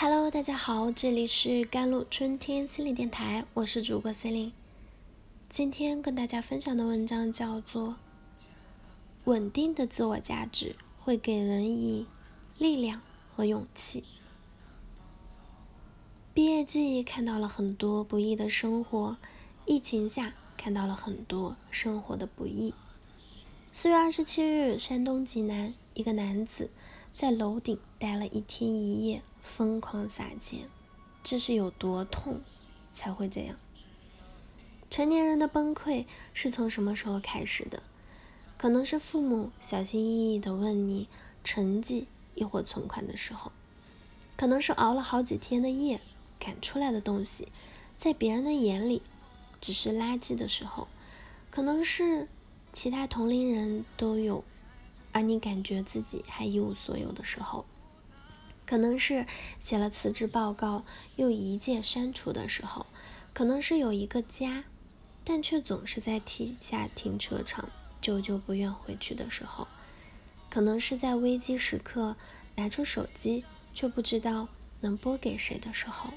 [0.00, 4.52] Hello，大家好，这里是甘露春天心理电台，我是主播 c e l i n e
[5.48, 7.88] 今天跟大家分享的文章叫做
[9.24, 12.06] 《稳定的自我价值会给人以
[12.58, 13.02] 力量
[13.34, 14.02] 和勇气》。
[16.32, 19.16] 毕业季看到了很多不易的生活，
[19.66, 22.72] 疫情下看到了很多生活的不易。
[23.72, 26.70] 四月二十七日，山东济南一个男子
[27.12, 29.22] 在楼顶待了一天一夜。
[29.48, 30.68] 疯狂撒钱，
[31.24, 32.42] 这是有多痛
[32.92, 33.56] 才会这样？
[34.90, 37.82] 成年人的崩溃是从什么时候开始的？
[38.58, 41.08] 可能是父母小心翼翼的问你
[41.42, 43.50] 成绩亦或存款的时候，
[44.36, 46.00] 可能是熬了好几天的夜
[46.38, 47.48] 赶出来的东西，
[47.96, 49.02] 在别人的眼里
[49.60, 50.86] 只是垃圾的时候，
[51.50, 52.28] 可能是
[52.72, 54.44] 其他同龄人都有，
[55.12, 57.64] 而你感觉自己还一无所有的时候。
[58.68, 59.24] 可能是
[59.58, 60.84] 写了辞职报告
[61.16, 62.84] 又一键删除的时候，
[63.32, 64.64] 可能是有一个家，
[65.24, 67.70] 但却总是在地下停车场
[68.02, 69.66] 久久不愿回去的时候，
[70.50, 72.14] 可能是在危机时刻
[72.56, 74.48] 拿出手机却不知道
[74.80, 76.10] 能拨给谁的时候。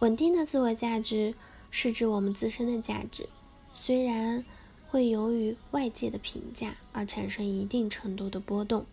[0.00, 1.36] 稳定的自我价值
[1.70, 3.28] 是指我们自身的价值，
[3.72, 4.44] 虽然
[4.88, 8.84] 会由于外界的评价而产生一定程度的波动。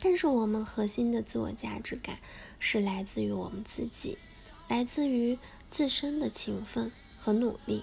[0.00, 2.18] 但是我们核心的自我价值感
[2.58, 4.16] 是来自于我们自己，
[4.68, 5.38] 来自于
[5.70, 7.82] 自身的勤奋和努力。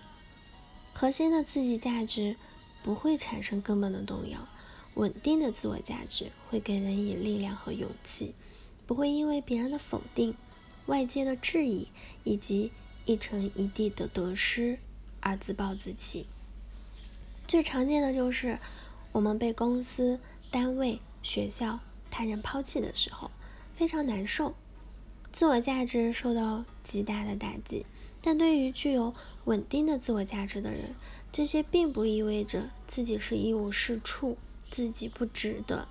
[0.94, 2.38] 核心的自己价值
[2.82, 4.48] 不会产生根本的动摇，
[4.94, 8.34] 稳定的自我价值会给人以力量和勇气，
[8.88, 10.36] 不会因为别人的否定、
[10.86, 11.90] 外界的质疑
[12.24, 12.72] 以及
[13.04, 14.80] 一成一地的得失
[15.20, 16.28] 而自暴自弃。
[17.46, 18.58] 最常见的就是
[19.12, 21.82] 我们被公司、单位、学校。
[22.18, 23.30] 他人抛弃的时候，
[23.76, 24.56] 非常难受，
[25.34, 27.86] 自我价值受到极大的打击。
[28.22, 29.14] 但对于具有
[29.44, 30.96] 稳定的自我价值的人，
[31.34, 34.38] 这些并不意味着自己是一无是处，
[34.70, 35.90] 自己不值得。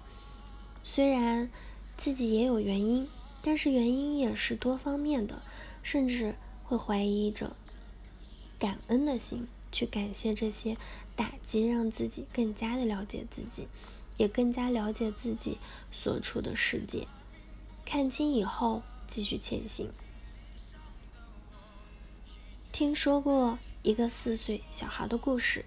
[0.83, 1.51] 虽然
[1.99, 3.07] 自己也有原因，
[3.43, 5.43] 但是原因也是多方面的，
[5.83, 7.55] 甚至会怀疑着
[8.59, 10.79] 感恩的心去感谢这些
[11.15, 13.69] 打击，让自己更加的了解自己。
[14.17, 15.59] 也更加了解自己
[15.91, 17.07] 所处的世界，
[17.85, 19.91] 看清以后继续前行。
[22.73, 25.65] 听说过一个四岁小孩的故事，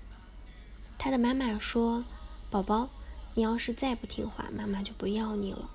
[0.97, 2.03] 他的妈妈说
[2.49, 2.89] ：“宝宝，
[3.33, 5.69] 你要是再不听话，妈妈就不要你了。”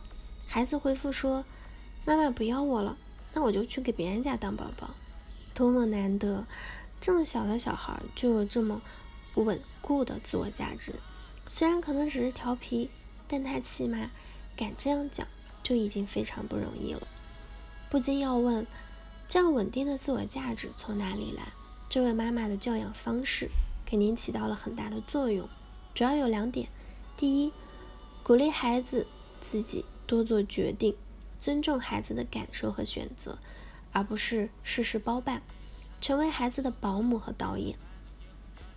[0.46, 1.44] 孩子回复说
[2.04, 2.96] ：“妈妈不要我了，
[3.32, 4.90] 那我就去给别人家当宝宝。”
[5.54, 6.46] 多么难得，
[7.00, 8.82] 这么小的小孩就有这么
[9.34, 10.94] 稳固的自我价值。
[11.54, 12.88] 虽然可能只是调皮，
[13.28, 14.10] 但他起码
[14.56, 15.26] 敢这样讲，
[15.62, 17.06] 就已经非常不容易了。
[17.90, 18.66] 不禁要问：
[19.28, 21.52] 这样稳定的自我价值从哪里来？
[21.90, 23.50] 这位妈妈的教养方式
[23.84, 25.46] 肯定起到了很大的作用，
[25.94, 26.70] 主要有两点：
[27.18, 27.52] 第一，
[28.22, 29.06] 鼓励孩子
[29.38, 30.96] 自己多做决定，
[31.38, 33.36] 尊重孩子的感受和选择，
[33.92, 35.42] 而不是事事包办，
[36.00, 37.76] 成为孩子的保姆和导演；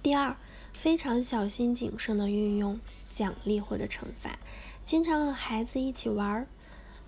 [0.04, 0.36] 第二。
[0.78, 4.38] 非常小心谨慎地运用奖励或者惩罚，
[4.84, 6.48] 经常和孩子一起玩儿，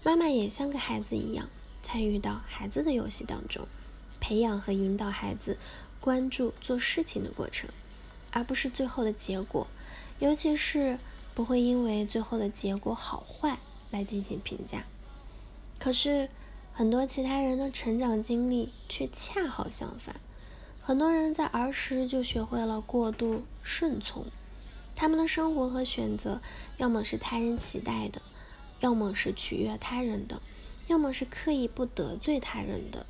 [0.03, 1.47] 妈妈也像个孩子一样
[1.83, 3.67] 参与到孩子的游戏当中，
[4.19, 5.57] 培养和引导孩子
[6.01, 7.69] 关注做事情的过程，
[8.31, 9.67] 而不是最后的结果，
[10.19, 10.97] 尤其是
[11.35, 13.59] 不会因为最后的结果好坏
[13.91, 14.85] 来进行评价。
[15.77, 16.29] 可是
[16.73, 20.16] 很多其他人的成长经历却恰好相反。
[20.87, 24.23] 很多人在儿时就学会了过度顺从，
[24.95, 26.39] 他们的生活和选择
[26.77, 28.21] 要么是他人期待的，
[28.79, 30.41] 要么是取悦他人的，
[30.87, 33.05] 要么是刻意不得罪他人的。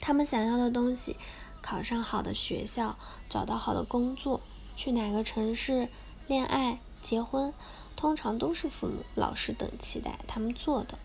[0.00, 1.16] 他们想要的东西，
[1.62, 4.40] 考上好的学校，找到好的工作，
[4.74, 5.88] 去哪个城市，
[6.26, 7.54] 恋爱、结婚，
[7.94, 10.98] 通常都是父母、老师等期待他们做的，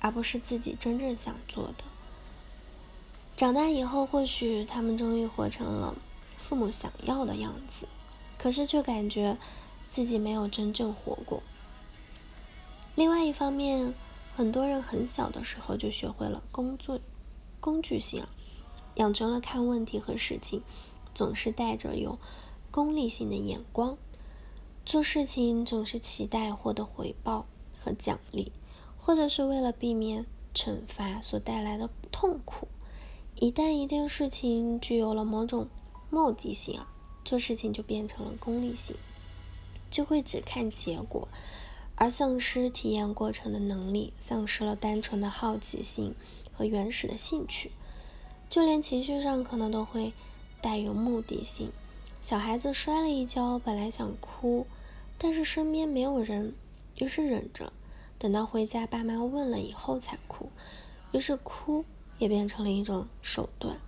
[0.00, 1.84] 而不是自己真正想做的。
[3.36, 5.94] 长大以后，或许他们终于活成了
[6.38, 7.88] 父母想要的样子，
[8.38, 9.36] 可是却感觉
[9.88, 11.42] 自己没有真正活过。
[12.94, 13.92] 另外一方面，
[14.36, 17.00] 很多人很小的时候就学会了工作
[17.58, 18.24] 工具性，
[18.94, 20.62] 养成了看问题和事情
[21.12, 22.20] 总是带着有
[22.70, 23.98] 功利性的眼光，
[24.86, 27.46] 做事情总是期待获得回报
[27.80, 28.52] 和奖励，
[28.96, 32.68] 或者是为了避免惩罚所带来的痛苦。
[33.40, 35.66] 一旦一件事情具有了某种
[36.08, 36.88] 目的性啊，
[37.24, 38.94] 做事情就变成了功利性，
[39.90, 41.26] 就会只看结果，
[41.96, 46.14] 而丧失体验过程的能力，丧失了单纯的好奇心
[46.52, 47.72] 和原始的兴趣，
[48.48, 50.12] 就连情绪上可能都会
[50.60, 51.72] 带有目的性。
[52.22, 54.64] 小孩子摔了一跤，本来想哭，
[55.18, 56.54] 但是身边没有人，
[56.98, 57.72] 于是忍着，
[58.16, 60.50] 等到回家爸妈问了以后才哭，
[61.12, 61.84] 于是哭
[62.18, 63.78] 也变成了一种手段。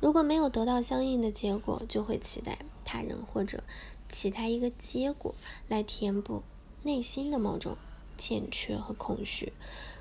[0.00, 3.62] 如果没有得到相应的结果，就会期待他人或者
[4.08, 5.34] 其他一个结果
[5.68, 6.42] 来填补
[6.82, 7.76] 内心的某种
[8.18, 9.52] 欠缺和空虚。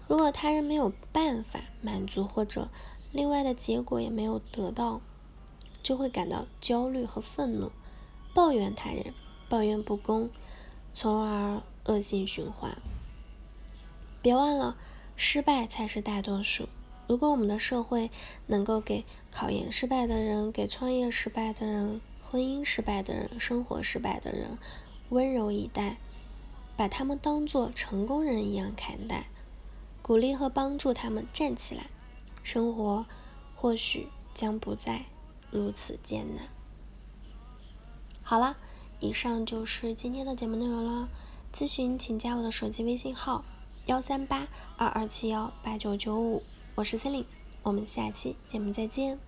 [0.08, 2.68] 如果他人没有办法满足，或者
[3.14, 5.00] 另外的结果也没有得到，
[5.82, 7.72] 就会感到焦虑和愤怒，
[8.34, 9.14] 抱怨他人，
[9.48, 10.30] 抱怨不公，
[10.94, 12.78] 从而恶性循环。
[14.22, 14.76] 别忘了，
[15.16, 16.68] 失败才是大多数。
[17.14, 18.10] 如果我们的社会
[18.48, 24.58] 能够给考研失败的人、给创业失败的人、婚姻失败的人、生活失败的人
[25.10, 25.98] 温柔以待，
[26.76, 29.28] 把他们当做成功人一样看待，
[30.02, 31.86] 鼓励和帮助他们站起来，
[32.42, 33.06] 生活
[33.56, 35.06] 或许将不再
[35.52, 36.48] 如此艰难。
[38.24, 38.58] 好了，
[39.00, 41.10] 以上就是今天的节目内容了。
[41.54, 43.46] 咨询请加我的手机微信号：
[43.86, 46.42] 幺三八二二七幺八九九五。
[46.76, 47.26] 我是 Celine，
[47.62, 49.20] 我们下期节目再见。